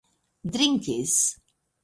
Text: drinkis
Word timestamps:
drinkis 0.53 1.15